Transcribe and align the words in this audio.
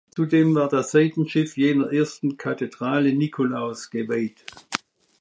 Zudem 0.15 0.55
war 0.55 0.67
das 0.67 0.89
Seitenschiff 0.89 1.57
jener 1.57 1.91
ersten 1.93 2.35
Kathedrale 2.35 3.13
Nikolaus 3.13 3.91
geweiht. 3.91 4.43